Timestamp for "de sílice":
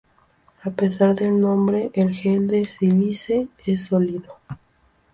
2.47-3.49